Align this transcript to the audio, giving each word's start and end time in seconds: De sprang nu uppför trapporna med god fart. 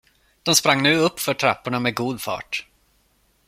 De 0.43 0.55
sprang 0.55 0.81
nu 0.83 0.95
uppför 0.97 1.33
trapporna 1.33 1.79
med 1.79 1.95
god 1.95 2.21
fart. 2.21 2.67